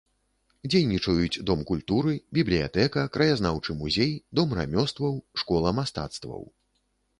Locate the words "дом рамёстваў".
4.41-5.23